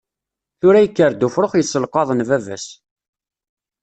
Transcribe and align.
Tura 0.59 0.79
yekker-d 0.81 1.25
ufrux 1.27 1.53
yesselqaḍen 1.57 2.19
baba-s. 2.29 2.65